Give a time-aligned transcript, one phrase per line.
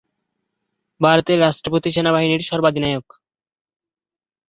[1.01, 3.05] ভারতের রাষ্ট্রপতি সেনাবাহিনীর সর্বাধিনায়ক।